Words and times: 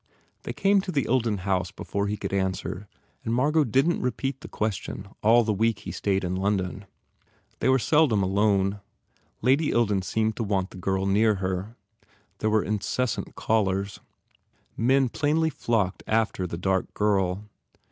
They 0.41 0.51
came 0.53 0.81
to 0.81 0.91
the 0.91 1.03
Ilden 1.05 1.41
house 1.41 1.69
before 1.69 2.07
he 2.07 2.17
could 2.17 2.33
answer 2.33 2.87
and 3.23 3.35
Margot 3.35 3.63
didn 3.63 3.97
t 3.97 3.99
repeat 3.99 4.41
the 4.41 4.47
question 4.47 5.07
all 5.21 5.43
the 5.43 5.53
week 5.53 5.81
he 5.81 5.91
stayed 5.91 6.23
in 6.23 6.33
London. 6.35 6.87
They 7.59 7.69
were 7.69 7.77
seldom 7.77 8.23
alone. 8.23 8.79
Lady 9.43 9.69
Ilden 9.69 10.01
seemed 10.03 10.35
to 10.37 10.43
want 10.43 10.71
the 10.71 10.77
girl 10.77 11.05
near 11.05 11.35
her. 11.35 11.75
There 12.39 12.49
were 12.49 12.63
incessant 12.63 13.35
callers. 13.35 13.99
Men 14.75 15.07
plainly 15.07 15.51
flocked 15.51 16.01
after 16.07 16.47
the 16.47 16.57
dark 16.57 16.91
girl. 16.95 17.43